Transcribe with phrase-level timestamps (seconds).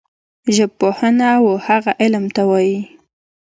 [0.55, 2.79] ژبپوهنه وهغه علم ته وايي